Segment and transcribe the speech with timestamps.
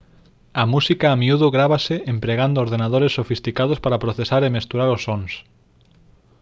[0.61, 5.31] a música a miúdo grávase empregando ordenadores sofisticados para procesar e mesturar os sons